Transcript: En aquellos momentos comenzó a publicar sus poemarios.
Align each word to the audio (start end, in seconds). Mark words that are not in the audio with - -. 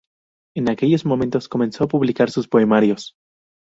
En 0.55 0.67
aquellos 0.71 1.05
momentos 1.05 1.47
comenzó 1.47 1.83
a 1.83 1.87
publicar 1.87 2.31
sus 2.31 2.47
poemarios. 2.47 3.13